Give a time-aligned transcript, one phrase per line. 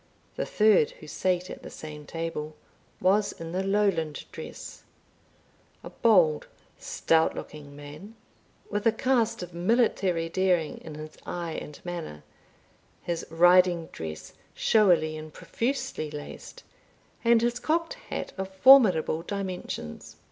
[0.35, 2.55] The third, who sate at the same table,
[2.99, 4.81] was in the Lowland dress,
[5.83, 6.47] a bold,
[6.79, 8.15] stout looking man,
[8.71, 12.23] with a cast of military daring in his eye and manner,
[13.03, 16.63] his riding dress showily and profusely laced,
[17.23, 20.15] and his cocked hat of formidable dimensions.